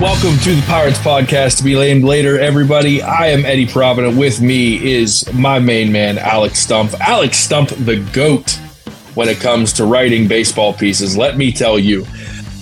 [0.00, 3.02] Welcome to the Pirates Podcast to be named later, everybody.
[3.02, 4.16] I am Eddie Provident.
[4.16, 6.94] With me is my main man, Alex Stumpf.
[7.00, 8.60] Alex Stumpf, the GOAT
[9.16, 11.16] when it comes to writing baseball pieces.
[11.16, 12.06] Let me tell you.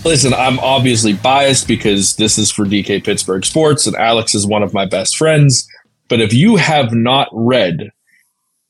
[0.02, 4.62] Listen, I'm obviously biased because this is for DK Pittsburgh Sports and Alex is one
[4.62, 5.68] of my best friends.
[6.08, 7.90] But if you have not read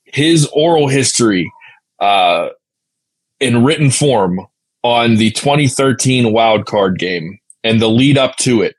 [0.06, 1.48] his oral history
[2.00, 2.48] uh,
[3.38, 4.40] in written form
[4.82, 8.76] on the 2013 wild card game, and the lead up to it,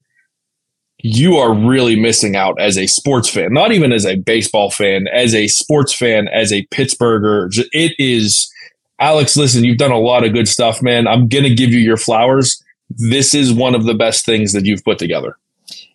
[0.99, 5.07] you are really missing out as a sports fan, not even as a baseball fan,
[5.07, 7.49] as a sports fan, as a Pittsburgher.
[7.71, 8.51] It is,
[8.99, 11.07] Alex, listen, you've done a lot of good stuff, man.
[11.07, 12.61] I'm going to give you your flowers.
[12.89, 15.37] This is one of the best things that you've put together.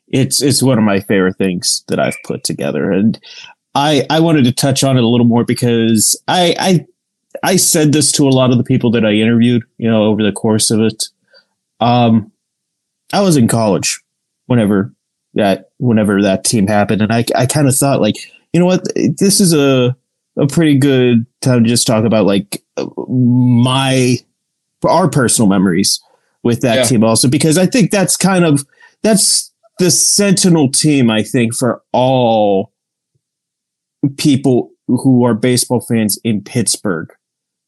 [0.09, 3.19] It's it's one of my favorite things that I've put together, and
[3.75, 6.87] I I wanted to touch on it a little more because I I
[7.43, 10.23] I said this to a lot of the people that I interviewed, you know, over
[10.23, 11.05] the course of it.
[11.81, 12.32] Um,
[13.13, 14.01] I was in college
[14.47, 14.93] whenever
[15.35, 18.17] that whenever that team happened, and I I kind of thought like,
[18.53, 19.97] you know what, this is a
[20.39, 22.63] a pretty good time to just talk about like
[23.09, 24.17] my
[24.85, 26.01] our personal memories
[26.43, 26.85] with that yeah.
[26.85, 28.65] team also because I think that's kind of
[29.03, 32.73] that's the sentinel team I think for all
[34.17, 37.13] people who are baseball fans in Pittsburgh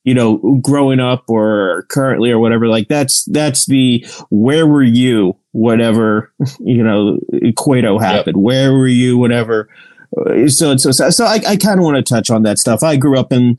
[0.04, 5.36] you know, growing up or currently or whatever, like that's that's the where were you
[5.52, 7.18] whatever you know
[7.56, 8.36] Cueto happened?
[8.36, 8.42] Yep.
[8.42, 9.68] Where were you whatever.
[10.16, 12.82] Uh, so so so I, I kind of want to touch on that stuff.
[12.82, 13.56] I grew up in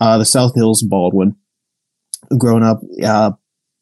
[0.00, 1.36] uh, the South Hills, Baldwin.
[2.36, 3.32] Growing up, uh,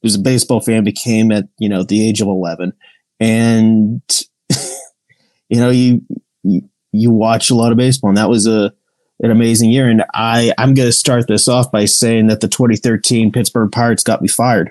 [0.02, 0.84] was a baseball fan.
[0.84, 2.72] Became at you know the age of eleven,
[3.20, 4.00] and
[5.48, 6.00] you know you,
[6.42, 8.72] you you watch a lot of baseball, and that was a
[9.20, 9.88] an amazing year.
[9.88, 14.02] And I, I'm going to start this off by saying that the 2013 Pittsburgh Pirates
[14.02, 14.70] got me fired.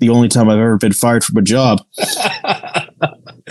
[0.00, 1.84] The only time I've ever been fired from a job.
[2.44, 2.90] uh,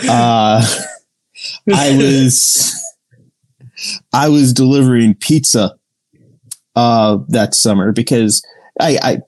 [0.08, 2.82] I was,
[4.12, 5.76] I was delivering pizza,
[6.76, 8.44] uh, that summer because
[8.80, 9.18] I, I,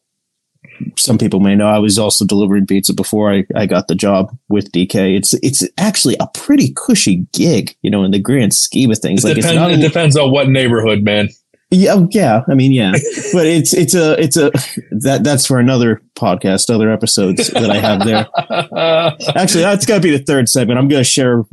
[0.97, 4.37] some people may know I was also delivering pizza before I, I got the job
[4.49, 5.17] with DK.
[5.17, 9.25] It's it's actually a pretty cushy gig, you know, in the grand scheme of things.
[9.25, 11.29] It like depends, it depends on what neighborhood, man.
[11.71, 12.43] Yeah, oh, yeah.
[12.49, 12.93] I mean, yeah,
[13.33, 14.51] but it's it's a it's a
[14.93, 18.29] that that's for another podcast, other episodes that I have there.
[19.37, 20.79] Actually, that's got to be the third segment.
[20.79, 21.45] I'm going to share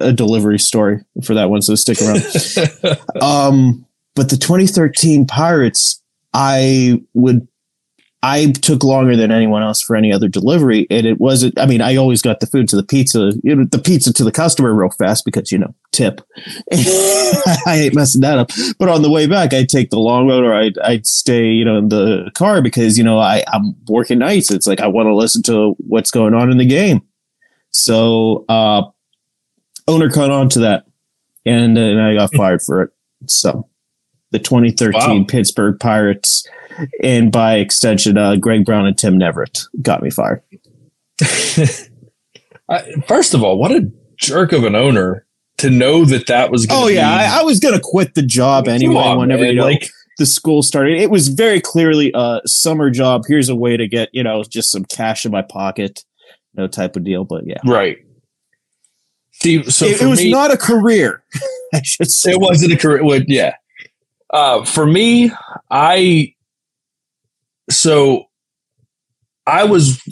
[0.00, 2.22] a delivery story for that one, so stick around.
[3.22, 6.02] um, but the 2013 Pirates,
[6.34, 7.48] I would
[8.22, 10.86] I took longer than anyone else for any other delivery.
[10.90, 13.64] And it wasn't, I mean, I always got the food to the pizza, you know,
[13.64, 16.20] the pizza to the customer real fast because, you know, tip.
[16.72, 18.50] I hate messing that up.
[18.78, 21.64] But on the way back, I'd take the long road or I'd, I'd stay, you
[21.64, 24.50] know, in the car because, you know, I, I'm working nights.
[24.50, 27.00] It's like I want to listen to what's going on in the game.
[27.70, 28.82] So, uh,
[29.88, 30.84] owner caught on to that
[31.46, 32.90] and, uh, and I got fired for it.
[33.28, 33.66] So
[34.30, 35.24] the 2013 wow.
[35.26, 36.46] Pittsburgh Pirates
[37.02, 40.42] and by extension, uh, Greg Brown and Tim Neverett got me fired.
[43.06, 45.26] First of all, what a jerk of an owner
[45.58, 46.66] to know that that was.
[46.66, 48.96] Going to Oh yeah, be- I, I, was going to quit the job anyway.
[48.96, 53.24] On, whenever you know, like the school started, it was very clearly a summer job.
[53.26, 56.04] Here's a way to get you know just some cash in my pocket,
[56.54, 57.24] no type of deal.
[57.24, 57.98] But yeah, right.
[59.32, 61.22] See, so it, it was me, not a career.
[61.74, 63.04] I should say it wasn't a career.
[63.04, 63.56] Well, yeah.
[64.32, 65.32] Uh, for me,
[65.70, 66.34] I
[67.70, 68.24] so
[69.46, 70.02] I was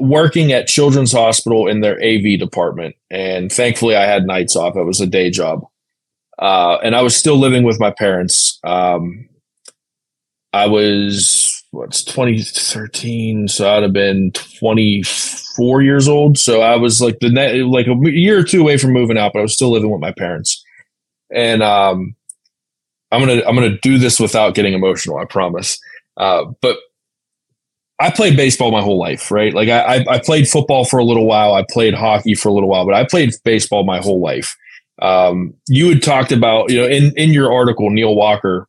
[0.00, 4.76] working at Children's Hospital in their AV department, and thankfully I had nights off.
[4.76, 5.66] It was a day job,
[6.38, 8.58] uh, and I was still living with my parents.
[8.64, 9.28] Um,
[10.52, 16.38] I was what's 2013, so I'd have been 24 years old.
[16.38, 19.32] So I was like the net, like a year or two away from moving out,
[19.34, 20.64] but I was still living with my parents.
[21.30, 22.16] And um,
[23.12, 25.18] I'm gonna I'm gonna do this without getting emotional.
[25.18, 25.78] I promise.
[26.16, 26.78] Uh, but
[28.00, 29.52] I played baseball my whole life, right?
[29.52, 31.54] Like I, I played football for a little while.
[31.54, 34.56] I played hockey for a little while, but I played baseball my whole life.
[35.02, 38.68] Um, you had talked about, you know, in, in your article, Neil Walker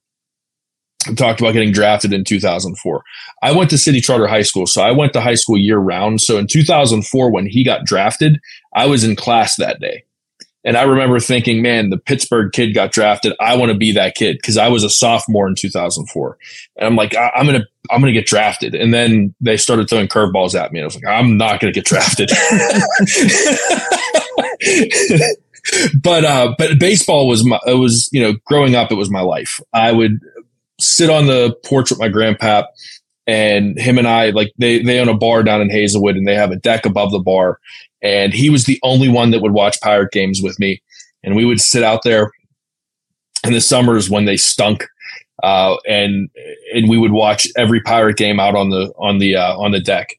[1.15, 3.03] talked about getting drafted in 2004.
[3.41, 6.21] I went to City Charter High School, so I went to high school year round.
[6.21, 8.39] So in 2004, when he got drafted,
[8.75, 10.03] I was in class that day.
[10.69, 13.33] And I remember thinking, man, the Pittsburgh kid got drafted.
[13.39, 16.37] I want to be that kid because I was a sophomore in 2004.
[16.77, 18.75] And I'm like, I- am to, I'm to get drafted.
[18.75, 20.77] And then they started throwing curveballs at me.
[20.77, 22.29] And I was like, I'm not to get drafted.
[26.03, 29.21] but, uh, but baseball was my, it was, you know, growing up, it was my
[29.21, 29.59] life.
[29.73, 30.19] I would
[30.79, 32.61] sit on the porch with my grandpa
[33.29, 36.33] and him and I like they they own a bar down in Hazelwood, and they
[36.33, 37.59] have a deck above the bar,
[38.01, 40.81] and he was the only one that would watch Pirate games with me,
[41.23, 42.31] and we would sit out there
[43.45, 44.87] in the summers when they stunk.
[45.43, 46.29] Uh, and
[46.73, 49.79] and we would watch every pirate game out on the on the uh, on the
[49.79, 50.09] deck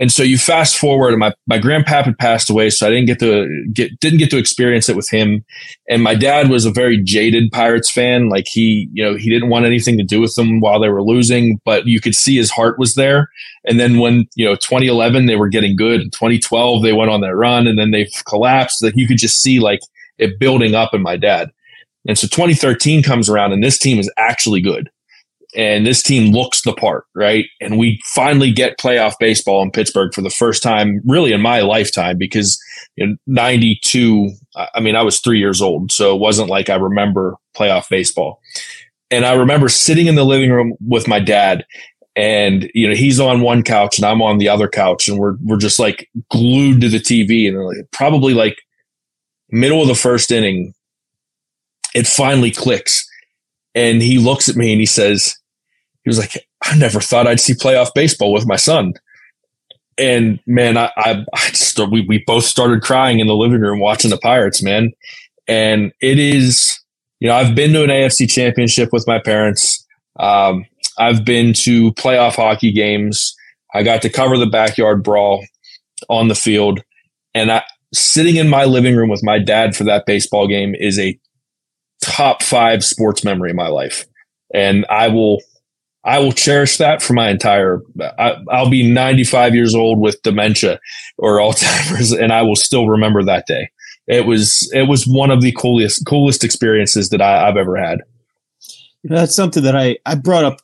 [0.00, 3.04] and so you fast forward, and my my grandpap had passed away, so I didn't
[3.04, 5.44] get to get didn't get to experience it with him.
[5.90, 8.30] And my dad was a very jaded Pirates fan.
[8.30, 11.02] Like he, you know, he didn't want anything to do with them while they were
[11.02, 13.28] losing, but you could see his heart was there.
[13.66, 17.20] And then when you know 2011 they were getting good, and 2012 they went on
[17.20, 18.80] that run, and then they've collapsed.
[18.80, 19.80] That you could just see like
[20.16, 21.50] it building up in my dad.
[22.08, 24.90] And so 2013 comes around, and this team is actually good
[25.54, 27.46] and this team looks the part, right?
[27.60, 31.60] And we finally get playoff baseball in Pittsburgh for the first time, really in my
[31.60, 32.60] lifetime, because
[32.96, 34.30] in '92,
[34.74, 38.40] I mean, I was three years old, so it wasn't like I remember playoff baseball.
[39.10, 41.64] And I remember sitting in the living room with my dad,
[42.16, 45.36] and you know he's on one couch and I'm on the other couch, and we're
[45.42, 48.58] we're just like glued to the TV, and like, probably like
[49.50, 50.74] middle of the first inning,
[51.94, 53.06] it finally clicks.
[53.74, 55.36] And he looks at me and he says,
[56.10, 58.94] was like, I never thought I'd see playoff baseball with my son.
[59.98, 63.80] And man, I, I, I just, we, we both started crying in the living room
[63.80, 64.92] watching the Pirates, man.
[65.46, 66.78] And it is,
[67.18, 69.86] you know, I've been to an AFC championship with my parents.
[70.18, 70.64] Um,
[70.98, 73.34] I've been to playoff hockey games.
[73.74, 75.44] I got to cover the backyard brawl
[76.08, 76.80] on the field.
[77.34, 80.98] And I, sitting in my living room with my dad for that baseball game is
[80.98, 81.18] a
[82.02, 84.06] top five sports memory in my life.
[84.54, 85.40] And I will
[86.04, 87.82] I will cherish that for my entire.
[88.18, 90.80] I, will be 95 years old with dementia
[91.18, 93.70] or Alzheimer's, and I will still remember that day.
[94.06, 98.00] It was it was one of the coolest coolest experiences that I, have ever had.
[99.04, 100.60] That's something that I I brought up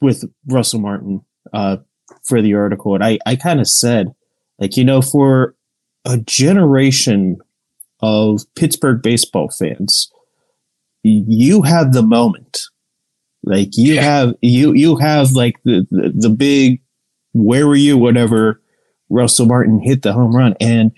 [0.00, 1.22] with Russell Martin
[1.52, 1.78] uh,
[2.24, 4.14] for the article, and I I kind of said
[4.58, 5.54] like you know for
[6.04, 7.38] a generation
[8.00, 10.10] of Pittsburgh baseball fans,
[11.02, 12.60] you have the moment
[13.46, 14.02] like you yeah.
[14.02, 16.82] have you you have like the, the the big
[17.32, 18.60] where were you whatever
[19.08, 20.92] Russell Martin hit the home run and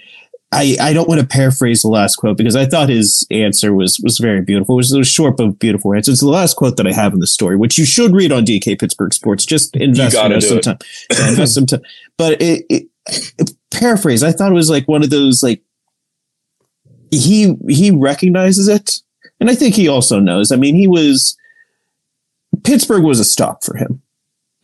[0.50, 4.00] I, I don't want to paraphrase the last quote because I thought his answer was
[4.02, 4.76] was very beautiful.
[4.76, 6.10] It was, a short but beautiful answer.
[6.10, 8.46] It's the last quote that I have in the story, which you should read on
[8.46, 9.44] DK Pittsburgh Sports.
[9.44, 10.78] Just invest some time.
[11.10, 11.82] Yeah, invest some time.
[12.16, 12.88] But it, it,
[13.38, 15.62] it, paraphrase, I thought it was like one of those like
[17.10, 19.02] he he recognizes it,
[19.40, 20.50] and I think he also knows.
[20.50, 21.36] I mean, he was
[22.64, 24.02] Pittsburgh was a stop for him.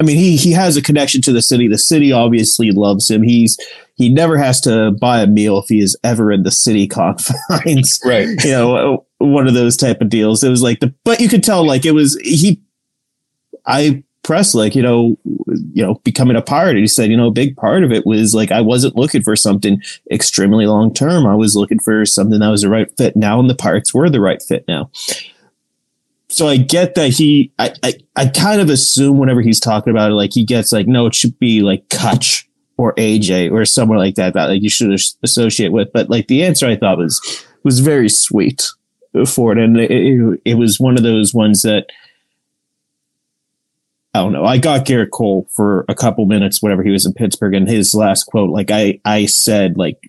[0.00, 1.68] I mean, he he has a connection to the city.
[1.68, 3.22] The city obviously loves him.
[3.22, 3.58] He's
[3.94, 8.00] he never has to buy a meal if he is ever in the city confines.
[8.04, 8.28] right.
[8.44, 10.42] You know, one of those type of deals.
[10.42, 12.60] It was like the, but you could tell like it was he.
[13.66, 15.16] I pressed like you know,
[15.72, 16.70] you know, becoming a pirate.
[16.70, 19.22] And he said, you know, a big part of it was like I wasn't looking
[19.22, 19.80] for something
[20.10, 21.24] extremely long term.
[21.24, 24.10] I was looking for something that was the right fit now, and the pirates were
[24.10, 24.90] the right fit now
[26.28, 30.10] so I get that he, I, I, I kind of assume whenever he's talking about
[30.10, 32.44] it, like he gets like, no, it should be like Kutch
[32.76, 35.92] or AJ or someone like that, that like you should associate with.
[35.92, 38.66] But like the answer I thought was, was very sweet
[39.26, 39.58] for it.
[39.58, 41.86] And it, it, it was one of those ones that,
[44.14, 44.44] I don't know.
[44.44, 47.94] I got Gerrit Cole for a couple minutes whenever he was in Pittsburgh, and his
[47.94, 50.08] last quote, like I, I said, like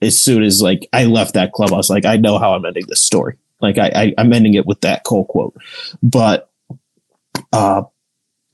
[0.00, 2.64] as soon as like I left that club, I was like, I know how I'm
[2.64, 3.36] ending this story.
[3.60, 5.56] Like I, I am ending it with that Cole quote,
[6.02, 6.50] but
[7.52, 7.82] uh,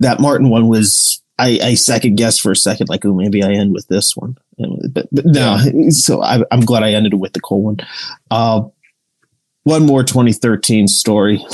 [0.01, 3.51] that Martin one was I, I second guessed for a second, like, oh, maybe I
[3.51, 4.37] end with this one.
[4.91, 5.59] But, but no,
[5.91, 7.79] so I, am glad I ended it with the Cole one.
[8.31, 8.63] Uh,
[9.65, 11.45] one more 2013 story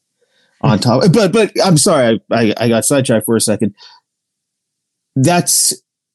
[0.62, 3.74] on top, but but I'm sorry, I, I, I got sidetracked for a second.
[5.14, 5.74] That's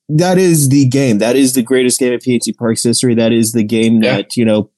[0.10, 1.20] that is the game.
[1.20, 3.14] That is the greatest game of PNC Park's history.
[3.16, 4.18] That is the game yeah.
[4.18, 4.72] that you know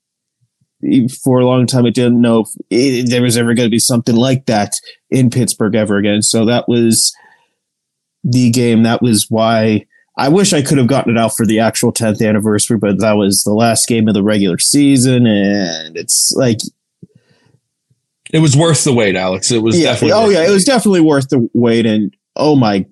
[1.24, 3.80] for a long time, I didn't know if it, there was ever going to be
[3.80, 4.80] something like that
[5.10, 6.22] in Pittsburgh ever again.
[6.22, 7.16] So that was
[8.24, 8.84] the game.
[8.84, 9.86] That was why
[10.18, 13.14] I wish I could have gotten it out for the actual 10th anniversary, but that
[13.14, 15.28] was the last game of the regular season.
[15.28, 16.60] And it's like,
[18.34, 19.52] it was worth the wait, Alex.
[19.52, 20.14] It was yeah, definitely.
[20.14, 21.86] Oh yeah, it was definitely worth the wait.
[21.86, 22.86] And oh my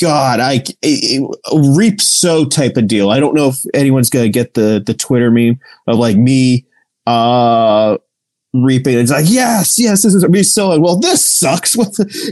[0.00, 3.10] God, I it, it, reap so type of deal.
[3.10, 6.64] I don't know if anyone's gonna get the the Twitter meme of like me
[7.08, 7.98] uh,
[8.52, 8.98] reaping.
[8.98, 10.98] It's like, yes, yes, this is me so well.
[10.98, 11.76] This sucks.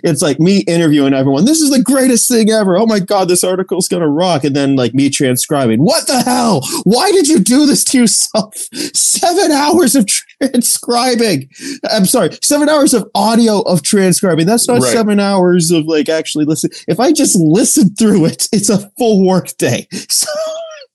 [0.05, 1.45] It's like me interviewing everyone.
[1.45, 2.77] This is the greatest thing ever.
[2.77, 4.45] Oh my god, this article's gonna rock.
[4.45, 5.81] And then like me transcribing.
[5.81, 6.63] What the hell?
[6.85, 8.55] Why did you do this to yourself?
[8.95, 10.07] Seven hours of
[10.43, 11.49] transcribing.
[11.91, 14.47] I'm sorry, seven hours of audio of transcribing.
[14.47, 14.93] That's not right.
[14.93, 16.71] seven hours of like actually listen.
[16.87, 19.89] If I just listen through it, it's a full work day.
[20.09, 20.31] So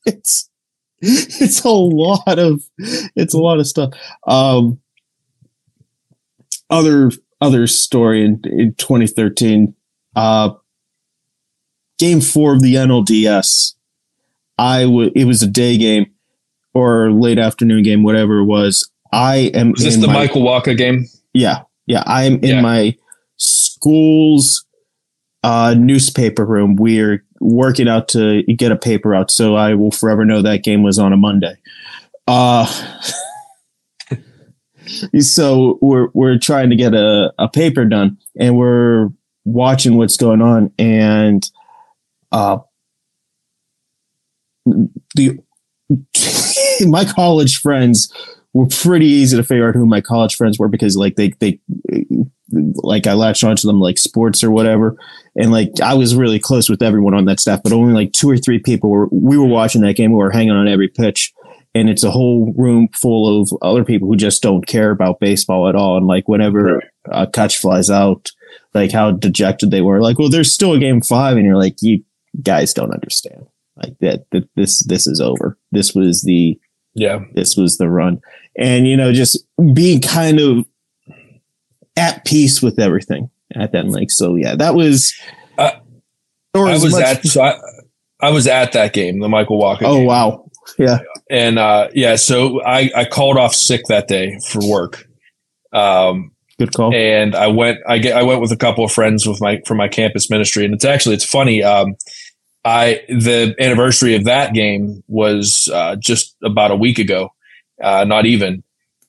[0.06, 0.51] it's
[1.42, 2.62] it's a lot of
[3.16, 3.94] it's a lot of stuff.
[4.28, 4.80] Um
[6.70, 9.76] other other story in, in 2013,
[10.16, 10.52] uh,
[11.98, 13.76] game four of the NLDS.
[14.58, 16.12] I would it was a day game
[16.74, 18.90] or late afternoon game, whatever it was.
[19.12, 19.74] I am.
[19.76, 21.08] Is this the my, Michael Wacha game?
[21.34, 22.04] Yeah, yeah.
[22.06, 22.62] I am in yeah.
[22.62, 22.96] my
[23.38, 24.66] school's
[25.44, 26.76] uh, newspaper room.
[26.76, 30.84] We're working out to get a paper out, so I will forever know that game
[30.84, 31.56] was on a Monday.
[32.28, 32.66] Uh,
[35.20, 39.10] so we're we're trying to get a, a paper done and we're
[39.46, 41.50] watching what's going on and
[42.32, 42.58] uh
[45.16, 45.40] the
[46.88, 48.14] my college friends
[48.54, 51.60] were pretty easy to figure out who my college friends were because like they they
[52.52, 54.98] like I latched onto them like sports or whatever.
[55.36, 58.30] And like I was really close with everyone on that staff, but only like two
[58.30, 60.12] or three people were we were watching that game.
[60.12, 61.34] We were hanging on every pitch
[61.74, 65.70] and it's a whole room full of other people who just don't care about baseball
[65.70, 65.98] at all.
[65.98, 68.30] And like whenever a catch flies out,
[68.74, 70.02] like how dejected they were.
[70.02, 72.04] Like, well, there's still a game five, and you're like, you
[72.42, 73.46] guys don't understand.
[73.78, 75.58] Like that, that this this is over.
[75.72, 76.60] This was the
[76.94, 77.20] yeah.
[77.34, 78.22] This was the run,
[78.58, 79.44] and you know, just
[79.74, 80.66] being kind of
[81.98, 85.14] at peace with everything at that like so yeah that was
[85.58, 85.72] uh,
[86.56, 87.60] I was much- at so I,
[88.22, 89.82] I was at that game the michael Wacha.
[89.84, 90.06] oh game.
[90.06, 91.00] wow yeah.
[91.30, 95.08] And uh, yeah, so I, I called off sick that day for work.
[95.74, 96.94] Um, Good call.
[96.94, 99.78] And I went I get I went with a couple of friends with my from
[99.78, 101.64] my campus ministry, and it's actually it's funny.
[101.64, 101.96] Um,
[102.64, 107.34] I the anniversary of that game was uh, just about a week ago,
[107.82, 108.64] uh, not even.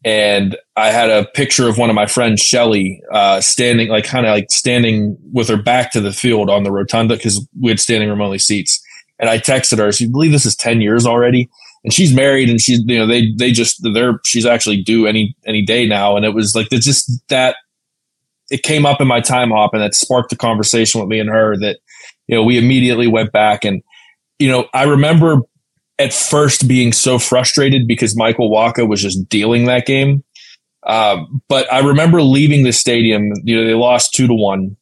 [0.05, 4.27] And I had a picture of one of my friends, Shelly, uh, standing like kind
[4.27, 7.79] of like standing with her back to the field on the rotunda because we had
[7.79, 8.83] standing room only seats.
[9.21, 11.49] And I texted her, so believe this is 10 years already?
[11.85, 15.37] And she's married and she's, you know, they, they just, they're, she's actually due any,
[15.47, 16.17] any day now.
[16.17, 17.57] And it was like, it's just that
[18.51, 21.31] it came up in my time hop and that sparked a conversation with me and
[21.31, 21.79] her that,
[22.27, 23.83] you know, we immediately went back and,
[24.39, 25.43] you know, I remember
[26.03, 30.25] at first being so frustrated because Michael Wacha was just dealing that game.
[30.85, 34.77] Um, but I remember leaving the stadium, you know, they lost two to one.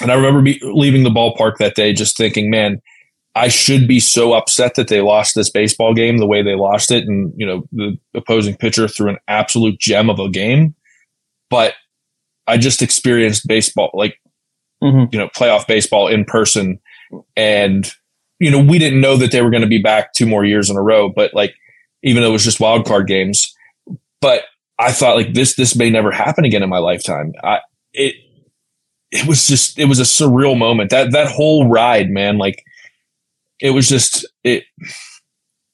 [0.00, 2.80] And I remember be, leaving the ballpark that day just thinking, man,
[3.34, 6.90] I should be so upset that they lost this baseball game the way they lost
[6.90, 7.06] it.
[7.06, 10.74] And, you know, the opposing pitcher threw an absolute gem of a game.
[11.50, 11.74] But
[12.46, 14.18] I just experienced baseball, like,
[14.82, 15.04] mm-hmm.
[15.12, 16.80] you know, playoff baseball in person.
[17.36, 17.92] And,
[18.42, 20.68] you know, we didn't know that they were going to be back two more years
[20.68, 21.54] in a row, but like,
[22.02, 23.54] even though it was just wild card games,
[24.20, 24.44] but
[24.78, 27.32] I thought like this, this may never happen again in my lifetime.
[27.42, 27.60] I,
[27.92, 28.16] it,
[29.10, 32.64] it was just, it was a surreal moment that, that whole ride, man, like,
[33.62, 34.64] it was just it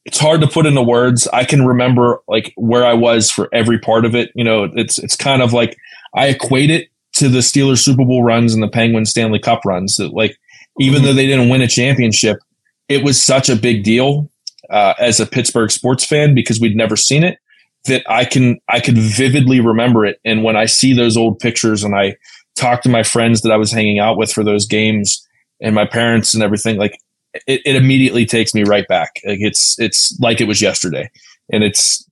[0.04, 1.26] it's hard to put into words.
[1.32, 4.30] I can remember like where I was for every part of it.
[4.34, 5.76] You know, it's it's kind of like
[6.14, 9.96] I equate it to the Steelers Super Bowl runs and the Penguins Stanley Cup runs.
[9.96, 10.38] That like
[10.78, 11.06] even mm-hmm.
[11.06, 12.38] though they didn't win a championship,
[12.88, 14.30] it was such a big deal
[14.70, 17.38] uh, as a Pittsburgh sports fan because we'd never seen it
[17.84, 20.20] that I can I could vividly remember it.
[20.24, 22.16] And when I see those old pictures and I
[22.56, 25.26] talk to my friends that I was hanging out with for those games
[25.60, 26.98] and my parents and everything, like
[27.46, 29.20] it, it immediately takes me right back.
[29.24, 31.10] Like it's it's like it was yesterday,
[31.52, 32.08] and it's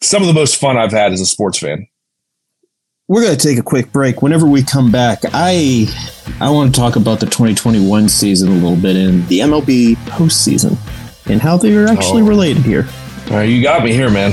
[0.00, 1.86] some of the most fun I've had as a sports fan.
[3.10, 4.20] We're going to take a quick break.
[4.20, 5.86] Whenever we come back, I
[6.40, 10.76] I want to talk about the 2021 season a little bit and the MLB postseason
[11.24, 12.26] and how they are actually oh.
[12.26, 12.86] related here.
[13.30, 14.32] All right, you got me here, man.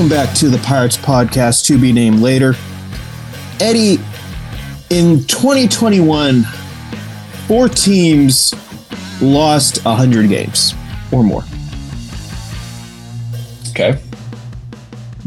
[0.00, 2.54] Welcome back to the Pirates podcast, to be named later.
[3.60, 3.98] Eddie,
[4.88, 6.42] in 2021,
[7.46, 8.54] four teams
[9.20, 10.72] lost 100 games
[11.12, 11.42] or more.
[13.72, 14.00] Okay.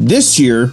[0.00, 0.72] This year,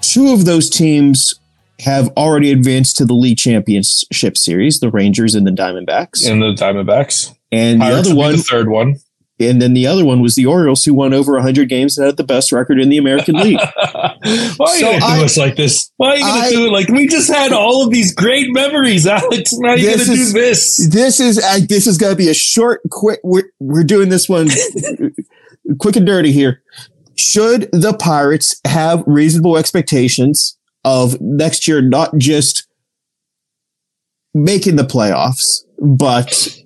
[0.00, 1.38] two of those teams
[1.82, 6.28] have already advanced to the league championship series, the Rangers and the Diamondbacks.
[6.28, 7.32] And the Diamondbacks.
[7.52, 8.96] And Pirates the other one, the third one.
[9.38, 12.16] And then the other one was the Orioles, who won over 100 games and had
[12.16, 13.58] the best record in the American League.
[13.58, 15.92] Why are you so gonna do us like this?
[15.96, 19.06] Why are you gonna do it like we just had all of these great memories,
[19.06, 19.52] Alex?
[19.54, 20.88] Now you gonna do this?
[20.90, 23.20] This is uh, this is gonna be a short, quick.
[23.22, 24.48] We're we're doing this one
[25.78, 26.62] quick and dirty here.
[27.16, 32.66] Should the Pirates have reasonable expectations of next year, not just
[34.32, 36.56] making the playoffs, but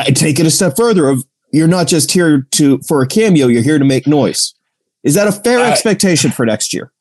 [0.00, 3.46] uh, take it a step further of you're not just here to for a cameo,
[3.46, 4.54] you're here to make noise.
[5.02, 6.92] Is that a fair I, expectation for next year?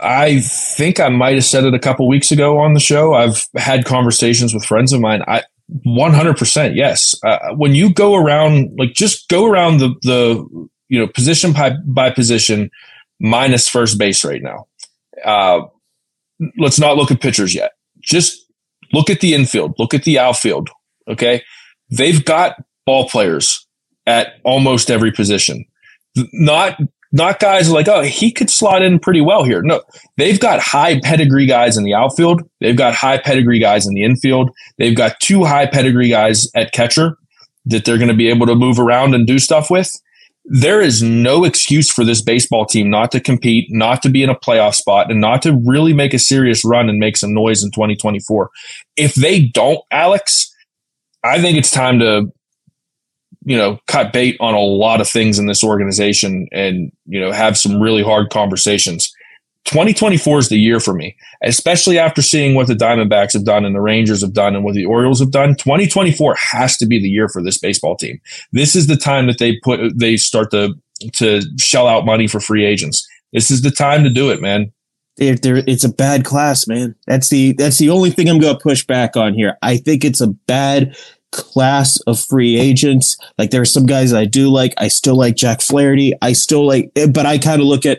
[0.00, 3.14] I think I might have said it a couple weeks ago on the show.
[3.14, 5.22] I've had conversations with friends of mine.
[5.26, 5.42] I
[5.86, 7.14] 100% yes.
[7.22, 11.70] Uh, when you go around like just go around the the you know position by
[11.84, 12.70] by position
[13.20, 14.66] minus first base right now.
[15.24, 15.62] Uh,
[16.56, 17.72] let's not look at pitchers yet.
[18.00, 18.46] Just
[18.92, 20.70] look at the infield, look at the outfield,
[21.08, 21.42] okay?
[21.90, 23.66] They've got ball players
[24.06, 25.64] at almost every position.
[26.32, 26.80] Not
[27.12, 29.62] not guys like, oh, he could slot in pretty well here.
[29.62, 29.82] No,
[30.16, 32.42] they've got high pedigree guys in the outfield.
[32.60, 34.50] They've got high pedigree guys in the infield.
[34.76, 37.16] They've got two high pedigree guys at catcher
[37.64, 39.90] that they're going to be able to move around and do stuff with.
[40.44, 44.30] There is no excuse for this baseball team not to compete, not to be in
[44.30, 47.62] a playoff spot, and not to really make a serious run and make some noise
[47.62, 48.50] in 2024.
[48.96, 50.54] If they don't, Alex,
[51.24, 52.32] I think it's time to,
[53.44, 57.32] you know, cut bait on a lot of things in this organization and, you know,
[57.32, 59.12] have some really hard conversations.
[59.64, 63.74] 2024 is the year for me, especially after seeing what the Diamondbacks have done and
[63.74, 65.54] the Rangers have done and what the Orioles have done.
[65.56, 68.18] 2024 has to be the year for this baseball team.
[68.52, 70.74] This is the time that they put they start to
[71.12, 73.06] to shell out money for free agents.
[73.32, 74.72] This is the time to do it, man.
[75.18, 76.94] They're, they're, it's a bad class, man.
[77.06, 79.58] That's the that's the only thing I'm going to push back on here.
[79.62, 80.96] I think it's a bad
[81.32, 83.16] class of free agents.
[83.36, 84.74] Like there are some guys I do like.
[84.78, 86.14] I still like Jack Flaherty.
[86.22, 87.98] I still like, but I kind of look at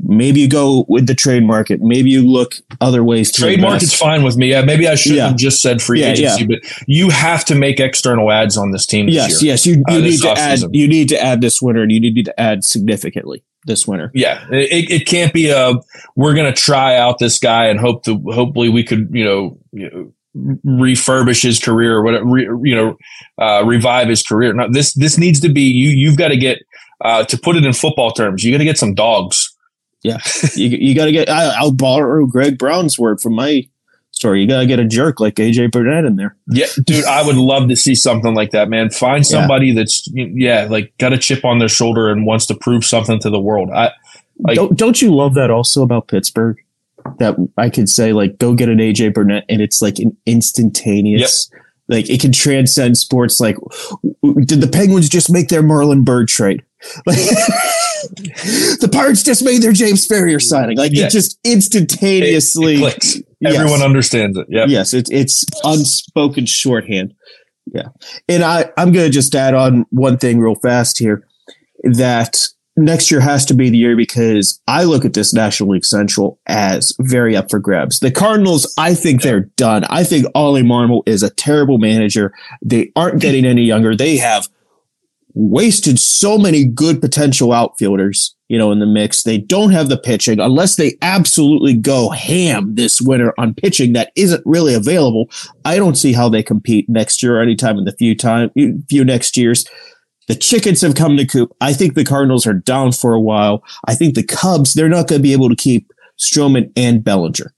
[0.00, 1.80] maybe you go with the trade market.
[1.80, 3.70] Maybe you look other ways to trade invest.
[3.70, 4.50] market's fine with me.
[4.50, 5.28] Yeah, maybe I should yeah.
[5.28, 6.46] have just said free yeah, agency, yeah.
[6.46, 9.06] but you have to make external ads on this team.
[9.06, 10.60] This yes, year, yes, you, you uh, need to add.
[10.72, 14.10] You need to add this winter, and you need to add significantly this winter.
[14.14, 15.74] Yeah, it, it can't be a
[16.16, 19.58] we're going to try out this guy and hope to hopefully we could you know,
[19.72, 20.12] you know
[20.66, 22.96] refurbish his career or whatever, re, you know,
[23.38, 24.52] uh, revive his career.
[24.52, 25.90] Now this this needs to be you.
[25.90, 26.58] You've got to get
[27.04, 28.42] uh, to put it in football terms.
[28.42, 29.50] You got to get some dogs.
[30.02, 30.18] Yeah,
[30.54, 31.28] you, you got to get.
[31.28, 33.68] I, I'll borrow Greg Brown's word from my
[34.24, 34.40] story.
[34.40, 36.34] You got to get a jerk like AJ Burnett in there.
[36.46, 38.90] Yeah, dude, I would love to see something like that, man.
[38.90, 39.74] Find somebody yeah.
[39.74, 43.30] that's yeah, like got a chip on their shoulder and wants to prove something to
[43.30, 43.70] the world.
[43.70, 43.92] I
[44.38, 46.58] like, don't don't you love that also about Pittsburgh?
[47.18, 51.50] that I could say like go get an AJ Burnett and it's like an instantaneous
[51.52, 51.62] yep.
[51.88, 53.56] like it can transcend sports like
[54.22, 56.62] did the Penguins just make their Marlon Byrd trade?
[57.06, 57.16] Like
[58.80, 60.76] the Pirates just made their James Farrior signing.
[60.76, 63.60] Like it just instantaneously it, it yes.
[63.60, 64.46] Everyone understands it.
[64.48, 64.66] Yeah.
[64.68, 67.14] Yes, it's it's unspoken shorthand.
[67.66, 67.88] Yeah.
[68.28, 71.26] And I I'm going to just add on one thing real fast here
[71.82, 75.84] that next year has to be the year because I look at this National League
[75.84, 78.00] Central as very up for grabs.
[78.00, 79.84] The Cardinals, I think they're done.
[79.84, 82.32] I think Ollie Marmol is a terrible manager.
[82.62, 83.96] They aren't getting any younger.
[83.96, 84.48] They have
[85.34, 89.24] wasted so many good potential outfielders, you know, in the mix.
[89.24, 94.12] They don't have the pitching unless they absolutely go ham this winter on pitching that
[94.16, 95.28] isn't really available.
[95.64, 98.50] I don't see how they compete next year or anytime in the few time
[98.88, 99.64] few next years.
[100.26, 101.54] The chickens have come to coop.
[101.60, 103.62] I think the Cardinals are down for a while.
[103.86, 107.52] I think the Cubs, they're not going to be able to keep Stroman and Bellinger.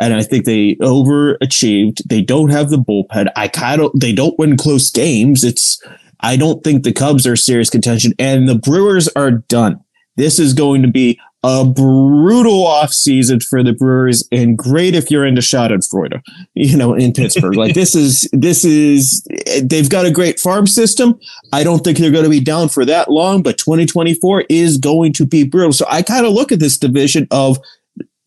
[0.00, 2.00] And I think they overachieved.
[2.08, 3.30] They don't have the bullpen.
[3.36, 5.44] I kind of, they don't win close games.
[5.44, 5.78] It's,
[6.20, 9.80] I don't think the Cubs are serious contention and the Brewers are done.
[10.16, 15.24] This is going to be a brutal offseason for the Brewers and great if you're
[15.24, 16.20] into Schadenfreude,
[16.54, 17.54] you know, in Pittsburgh.
[17.54, 19.24] like this is, this is,
[19.62, 21.18] they've got a great farm system.
[21.52, 25.12] I don't think they're going to be down for that long, but 2024 is going
[25.14, 25.72] to be brutal.
[25.72, 27.58] So I kind of look at this division of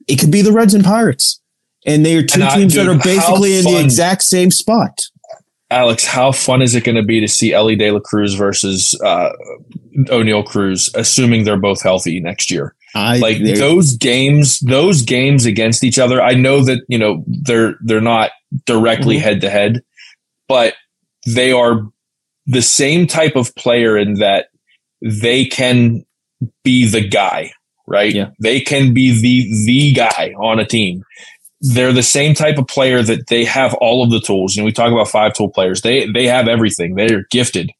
[0.07, 1.41] it could be the Reds and Pirates.
[1.85, 4.51] And they are two and teams I, dude, that are basically in the exact same
[4.51, 5.07] spot.
[5.71, 8.93] Alex, how fun is it going to be to see Elly De La Cruz versus
[9.03, 9.29] uh,
[10.09, 12.75] Oneil Cruz, assuming they're both healthy next year?
[12.93, 16.21] I, like those games, those games against each other.
[16.21, 18.31] I know that you know they're they're not
[18.65, 19.81] directly head to head,
[20.49, 20.73] but
[21.25, 21.87] they are
[22.47, 24.47] the same type of player in that
[25.01, 26.03] they can
[26.63, 27.53] be the guy,
[27.87, 28.13] right?
[28.13, 28.31] Yeah.
[28.41, 31.03] They can be the the guy on a team.
[31.61, 34.55] They're the same type of player that they have all of the tools.
[34.55, 35.81] You know, we talk about five tool players.
[35.81, 36.95] They they have everything.
[36.95, 37.71] They're gifted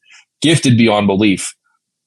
[0.42, 1.56] gifted beyond belief.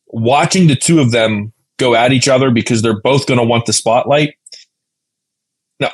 [0.08, 3.66] Watching the two of them go at each other because they're both going to want
[3.66, 4.34] the spotlight.
[5.80, 5.90] Now,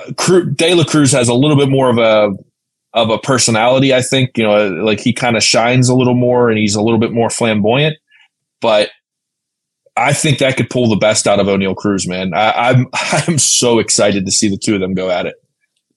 [0.57, 2.31] De La Cruz has a little bit more of a
[2.93, 4.37] of a personality, I think.
[4.37, 7.13] You know, like he kind of shines a little more and he's a little bit
[7.13, 7.97] more flamboyant.
[8.61, 8.91] But
[9.97, 12.35] I think that could pull the best out of Oneil Cruz, man.
[12.35, 15.37] I, I'm I'm so excited to see the two of them go at it.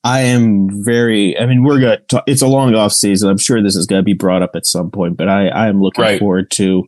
[0.04, 1.38] I am very.
[1.40, 1.98] I mean, we're gonna.
[1.98, 3.30] Talk, it's a long off season.
[3.30, 5.68] I'm sure this is going to be brought up at some point, but I I
[5.68, 6.20] am looking right.
[6.20, 6.88] forward to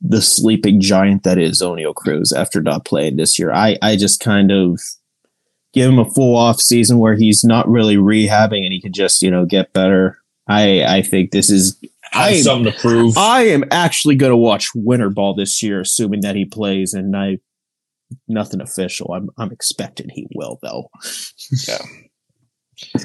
[0.00, 3.52] the sleeping giant that is Oneil Cruz after not playing this year.
[3.52, 4.80] I I just kind of
[5.72, 9.22] give him a full off season where he's not really rehabbing and he can just
[9.22, 10.18] you know get better.
[10.48, 11.78] I I think this is
[12.14, 13.18] I something to prove.
[13.18, 17.16] I am actually going to watch Winter Ball this year, assuming that he plays, and
[17.16, 17.38] I
[18.28, 19.12] nothing official.
[19.12, 20.90] I'm I'm expecting he will though.
[21.66, 21.78] yeah,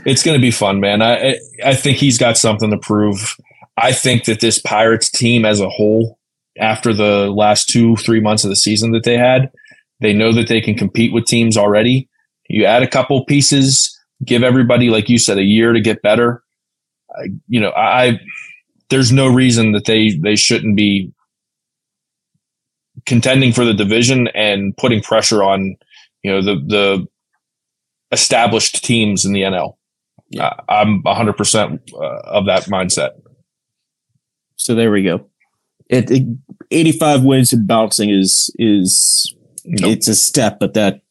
[0.05, 1.01] it's going to be fun, man.
[1.01, 3.35] I I think he's got something to prove.
[3.77, 6.19] I think that this Pirates team as a whole,
[6.59, 9.51] after the last two three months of the season that they had,
[9.99, 12.09] they know that they can compete with teams already.
[12.49, 16.43] You add a couple pieces, give everybody, like you said, a year to get better.
[17.15, 18.19] I, you know, I
[18.89, 21.11] there's no reason that they they shouldn't be
[23.05, 25.75] contending for the division and putting pressure on
[26.23, 27.07] you know the the
[28.11, 29.75] established teams in the NL.
[30.29, 30.53] Yeah.
[30.67, 33.11] I'm 100% uh, of that mindset.
[34.55, 35.25] So there we go.
[35.89, 36.27] It, it
[36.69, 39.33] 85 wins and bouncing is is
[39.65, 39.91] nope.
[39.91, 41.01] it's a step, but that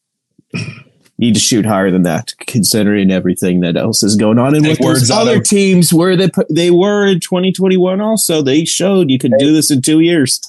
[1.17, 4.55] need to shoot higher than that, considering everything that else is going on.
[4.55, 9.19] And with those other teams where they they were in 2021, also they showed you
[9.19, 10.39] could do this in two years.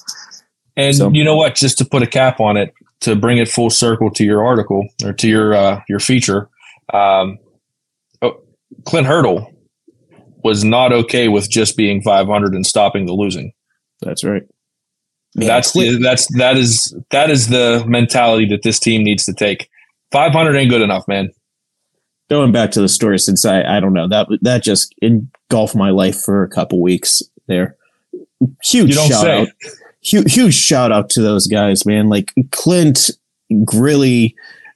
[0.77, 1.11] And so.
[1.11, 1.55] you know what?
[1.55, 4.87] Just to put a cap on it, to bring it full circle to your article
[5.03, 6.49] or to your uh, your feature,
[6.93, 7.37] um,
[8.21, 8.41] oh,
[8.85, 9.51] Clint Hurdle
[10.43, 13.53] was not okay with just being 500 and stopping the losing.
[14.01, 14.43] That's right.
[15.35, 19.33] Man, that's Clint- that's that is that is the mentality that this team needs to
[19.33, 19.69] take
[20.11, 21.31] 500 ain't good enough, man.
[22.29, 25.89] Going back to the story, since I, I don't know that that just engulfed my
[25.89, 27.75] life for a couple weeks there.
[28.63, 29.41] Huge shout say.
[29.41, 29.47] out,
[30.01, 32.09] huge, huge shout out to those guys, man.
[32.09, 33.11] Like Clint,
[33.51, 34.33] Grilli,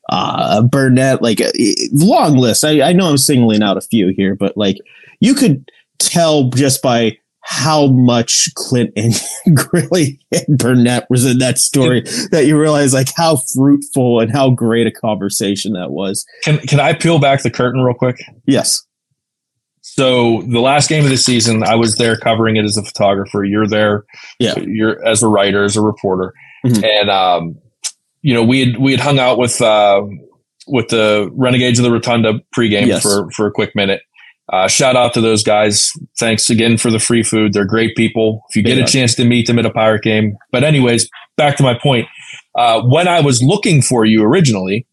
[0.10, 1.52] uh, Burnett, like uh,
[1.92, 2.64] long list.
[2.64, 4.78] I, I know I'm singling out a few here, but like
[5.20, 9.14] you could tell just by how much Clint and
[9.50, 14.50] Grilli and Burnett was in that story that you realize like how fruitful and how
[14.50, 16.26] great a conversation that was.
[16.44, 18.18] Can can I peel back the curtain real quick?
[18.46, 18.85] Yes.
[19.88, 23.44] So the last game of the season, I was there covering it as a photographer.
[23.44, 24.04] You're there,
[24.40, 24.58] yeah.
[24.58, 26.34] You're as a writer, as a reporter,
[26.66, 26.84] mm-hmm.
[26.84, 27.56] and um,
[28.22, 30.02] you know we had we had hung out with uh,
[30.68, 33.04] with the Renegades of the Rotunda pregame yes.
[33.04, 34.02] for for a quick minute,
[34.52, 35.92] uh, shout out to those guys.
[36.20, 37.54] Thanks again for the free food.
[37.54, 38.44] They're great people.
[38.50, 38.84] If you get yeah.
[38.84, 40.38] a chance to meet them at a pirate game.
[40.52, 42.08] But, anyways, back to my point.
[42.56, 44.86] Uh, when I was looking for you originally,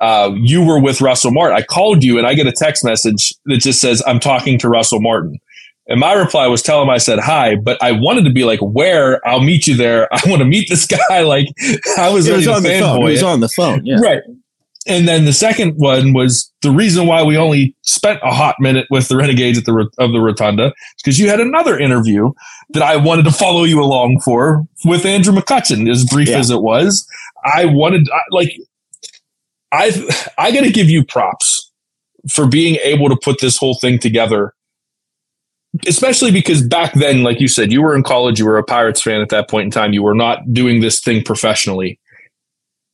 [0.00, 1.56] uh, you were with Russell Martin.
[1.56, 4.68] I called you and I get a text message that just says, I'm talking to
[4.68, 5.38] Russell Martin.
[5.88, 8.60] And my reply was tell him I said hi, but I wanted to be like,
[8.60, 9.26] where?
[9.26, 10.08] I'll meet you there.
[10.14, 10.98] I want to meet this guy.
[11.30, 11.48] Like
[11.98, 13.06] I was, was on the phone.
[13.06, 13.84] He was on the phone.
[13.84, 14.00] Yeah.
[14.00, 14.22] Right.
[14.86, 18.86] And then the second one was the reason why we only spent a hot minute
[18.90, 22.32] with the Renegades at the of the Rotunda because you had another interview
[22.70, 26.38] that I wanted to follow you along for with Andrew McCutchen, as brief yeah.
[26.38, 27.06] as it was.
[27.44, 28.56] I wanted like
[29.72, 29.92] I
[30.38, 31.70] I got to give you props
[32.30, 34.54] for being able to put this whole thing together.
[35.86, 39.00] Especially because back then, like you said, you were in college, you were a Pirates
[39.00, 39.92] fan at that point in time.
[39.92, 42.00] You were not doing this thing professionally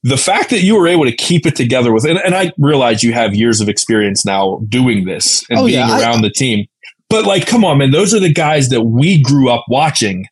[0.06, 3.02] the fact that you were able to keep it together with, and, and I realize
[3.02, 6.30] you have years of experience now doing this and oh, being yeah, around I, the
[6.30, 6.66] team,
[7.10, 10.26] but like, come on, man, those are the guys that we grew up watching.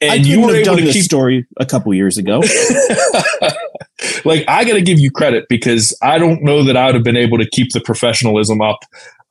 [0.00, 2.42] And you were able to keep story a couple years ago.
[4.24, 7.04] like, I got to give you credit because I don't know that I would have
[7.04, 8.78] been able to keep the professionalism up.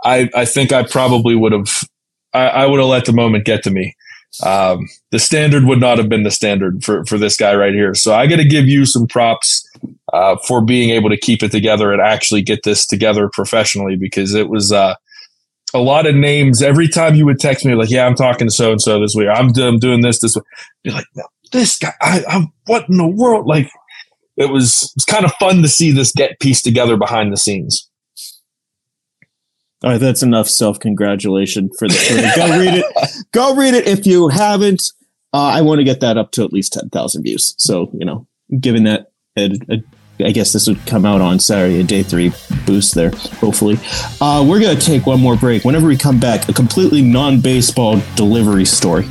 [0.04, 1.70] I, I think I probably would have,
[2.34, 3.96] I, I would have let the moment get to me
[4.42, 7.94] um, the standard would not have been the standard for, for this guy right here.
[7.94, 9.68] So I got to give you some props
[10.12, 14.34] uh, for being able to keep it together and actually get this together professionally because
[14.34, 14.96] it was uh,
[15.74, 16.64] a lot of names.
[16.64, 19.14] Every time you would text me, like, yeah, I'm talking to so and so this
[19.16, 19.28] week.
[19.32, 20.44] I'm, I'm doing this this way.
[20.84, 23.46] You're like, no, this guy, I, I'm what in the world?
[23.46, 23.70] Like,
[24.38, 27.38] it was, it was kind of fun to see this get pieced together behind the
[27.38, 27.90] scenes.
[29.84, 32.22] All right, that's enough self congratulation for the story.
[32.36, 33.26] Go read it.
[33.32, 34.82] Go read it if you haven't.
[35.34, 37.54] Uh, I want to get that up to at least ten thousand views.
[37.58, 38.26] So you know,
[38.62, 39.84] given that a, a
[40.20, 42.32] I guess this would come out on Saturday, a day three
[42.66, 43.78] boost there, hopefully.
[44.22, 45.66] Uh, we're going to take one more break.
[45.66, 49.06] Whenever we come back, a completely non baseball delivery story.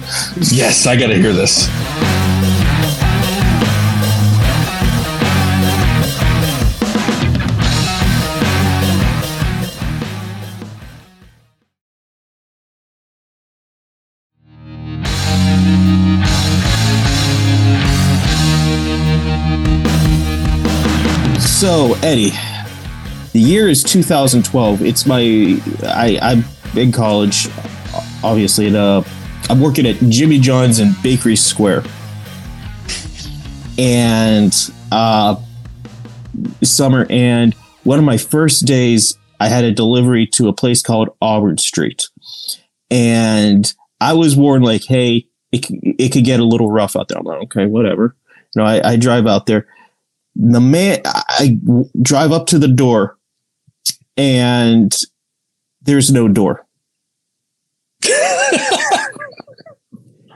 [0.51, 1.69] Yes, I got to hear this.
[21.63, 22.33] So, Eddie,
[23.33, 24.83] the year is 2012.
[24.83, 25.21] It's my
[25.85, 26.45] I I'm
[26.77, 27.47] in college,
[28.25, 28.67] obviously.
[28.67, 29.05] And, uh,
[29.49, 31.85] I'm working at Jimmy John's in Bakery Square,
[33.79, 34.53] and
[34.91, 35.37] uh,
[36.65, 37.07] summer.
[37.09, 41.59] And one of my first days, I had a delivery to a place called Auburn
[41.59, 42.09] Street,
[42.91, 47.19] and I was warned like, "Hey, it it could get a little rough out there."
[47.19, 48.17] I'm like, "Okay, whatever."
[48.57, 49.69] You know, I, I drive out there
[50.35, 51.01] the man
[51.43, 51.59] I
[52.01, 53.19] drive up to the door
[54.17, 54.97] and
[55.81, 56.65] there's no door.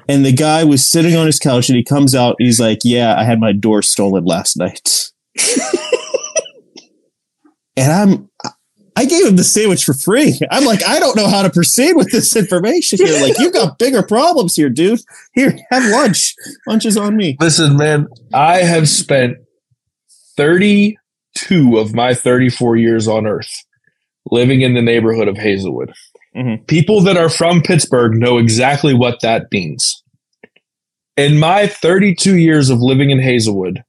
[0.09, 2.79] and the guy was sitting on his couch and he comes out and he's like,
[2.83, 5.13] "Yeah, I had my door stolen last night."
[7.77, 8.29] and I'm
[8.97, 10.41] I gave him the sandwich for free.
[10.51, 13.21] I'm like, I don't know how to proceed with this information here.
[13.21, 15.01] Like, you got bigger problems here, dude.
[15.35, 16.35] Here, have lunch.
[16.67, 17.37] Lunch is on me.
[17.39, 19.37] Listen, man, I have spent
[20.37, 23.65] 32 of my 34 years on earth
[24.31, 25.93] living in the neighborhood of Hazelwood.
[26.37, 26.65] Mm-hmm.
[26.65, 30.03] People that are from Pittsburgh know exactly what that means.
[31.17, 33.83] In my 32 years of living in Hazelwood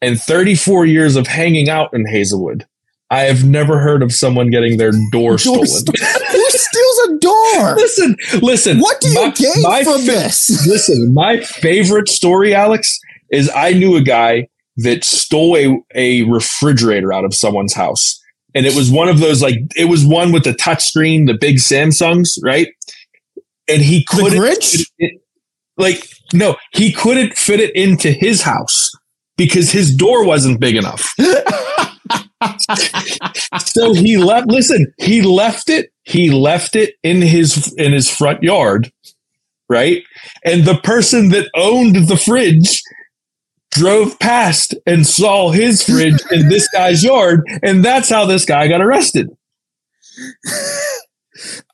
[0.00, 2.66] and 34 years of hanging out in Hazelwood,
[3.10, 5.66] I have never heard of someone getting their door, door stolen.
[5.66, 5.98] St-
[6.30, 7.74] Who steals a door?
[7.74, 8.78] listen, listen.
[8.78, 10.66] What do you my, gain my from fa- this?
[10.68, 13.00] listen, my favorite story, Alex,
[13.32, 14.46] is I knew a guy
[14.82, 18.20] that stole a, a refrigerator out of someone's house.
[18.54, 21.56] And it was one of those like it was one with the touchscreen, the big
[21.56, 22.68] Samsungs, right?
[23.68, 25.20] And he couldn't it, it,
[25.76, 28.90] like no, he couldn't fit it into his house
[29.36, 31.14] because his door wasn't big enough.
[33.58, 38.42] so he left listen, he left it, he left it in his in his front
[38.42, 38.90] yard,
[39.68, 40.02] right?
[40.44, 42.82] And the person that owned the fridge
[43.70, 48.68] drove past and saw his fridge in this guy's yard, and that's how this guy
[48.68, 49.28] got arrested.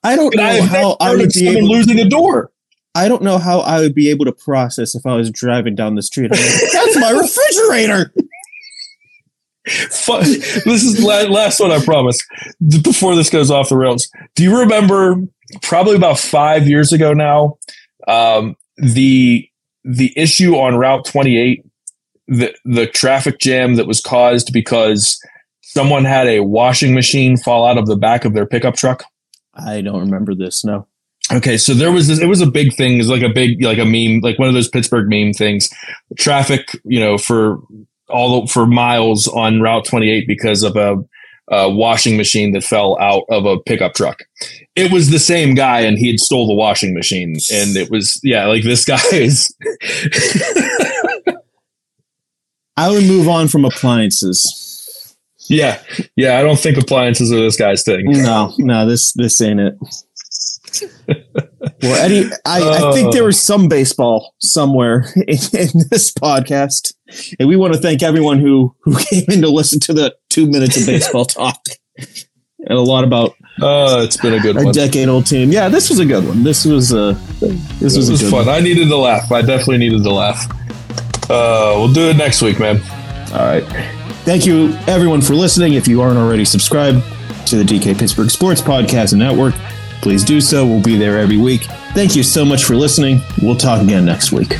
[0.02, 2.50] I don't and know I how I would be able losing a door.
[2.94, 5.96] I don't know how I would be able to process if I was driving down
[5.96, 6.30] the street.
[6.30, 6.40] Like,
[6.72, 7.10] that's my
[7.70, 8.12] refrigerator.
[9.66, 12.24] this is the last one I promise.
[12.82, 15.16] Before this goes off the rails, do you remember?
[15.62, 17.58] Probably about five years ago now,
[18.08, 19.48] um, the
[19.84, 21.64] the issue on Route 28
[22.28, 25.20] the the traffic jam that was caused because
[25.62, 29.04] someone had a washing machine fall out of the back of their pickup truck?
[29.54, 30.64] I don't remember this.
[30.64, 30.86] No.
[31.32, 32.20] Okay, so there was this.
[32.20, 32.94] It was a big thing.
[32.94, 35.68] It was like a big, like a meme, like one of those Pittsburgh meme things.
[36.16, 37.58] Traffic, you know, for
[38.08, 40.96] all for miles on Route 28 because of a,
[41.48, 44.20] a washing machine that fell out of a pickup truck.
[44.76, 48.20] It was the same guy, and he had stole the washing machine, and it was
[48.22, 49.52] yeah, like this guy is.
[52.76, 55.16] I would move on from appliances.
[55.48, 55.82] Yeah,
[56.16, 56.38] yeah.
[56.38, 58.04] I don't think appliances are this guy's thing.
[58.06, 58.86] No, no.
[58.86, 59.74] This this ain't it.
[61.82, 66.92] well, Eddie, I, uh, I, think there was some baseball somewhere in, in, this podcast,
[67.38, 70.46] and we want to thank everyone who who came in to listen to the two
[70.46, 71.60] minutes of baseball talk
[71.98, 73.34] and a lot about.
[73.60, 74.72] Oh, uh, it's been a good one.
[74.72, 75.50] decade old team.
[75.50, 76.42] Yeah, this was a good one.
[76.42, 78.46] This was a this, this was, was fun.
[78.46, 78.48] One.
[78.48, 79.32] I needed to laugh.
[79.32, 80.46] I definitely needed to laugh.
[81.28, 82.80] Uh, we'll do it next week, man.
[83.32, 83.64] All right.
[84.24, 85.74] Thank you, everyone, for listening.
[85.74, 87.02] If you aren't already subscribed
[87.46, 89.54] to the DK Pittsburgh Sports Podcast and Network,
[90.02, 90.66] please do so.
[90.66, 91.62] We'll be there every week.
[91.94, 93.20] Thank you so much for listening.
[93.40, 94.56] We'll talk again next week.